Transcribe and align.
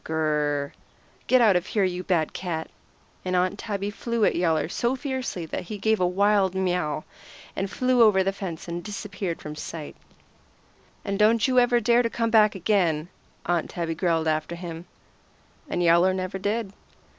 Gr 0.03 0.13
r 0.15 0.19
r 0.19 0.27
r! 0.63 0.73
Get 1.27 1.41
out 1.41 1.55
of 1.55 1.67
here, 1.67 1.83
you 1.83 2.01
bad 2.03 2.33
cat!" 2.33 2.71
And 3.23 3.35
Aunt 3.35 3.59
Tabby 3.59 3.91
flew 3.91 4.25
at 4.25 4.33
Yowler 4.35 4.67
so 4.67 4.95
fiercely 4.95 5.45
that 5.45 5.65
he 5.65 5.77
gave 5.77 5.99
a 5.99 6.07
wild 6.07 6.55
miaw, 6.55 7.03
and 7.55 7.69
flew 7.69 8.01
over 8.01 8.23
the 8.23 8.33
fence 8.33 8.67
and 8.67 8.83
disappeared 8.83 9.39
from 9.39 9.55
sight. 9.55 9.95
"And 11.05 11.19
don't 11.19 11.47
you 11.47 11.59
ever 11.59 11.79
dare 11.79 12.01
to 12.01 12.09
come 12.09 12.31
back 12.31 12.55
again," 12.55 13.09
Aunt 13.45 13.69
Tabby 13.69 13.93
growled 13.93 14.27
after 14.27 14.55
him. 14.55 14.87
And 15.69 15.83
Yowler 15.83 16.15
never 16.15 16.39
did. 16.39 16.73